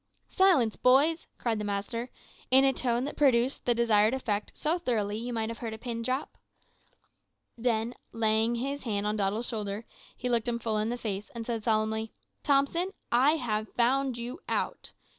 [0.31, 2.09] "`Silence, boys,' cried the master,
[2.49, 5.75] in a tone that produced the desired effect so thoroughly that you might have heard
[5.75, 6.39] a pin drop.
[7.55, 9.85] Then laying his hand on Doddle's shoulder,
[10.17, 12.11] he looked him full in the face, and said solemnly,
[12.43, 14.91] `Thompson, I have found you out.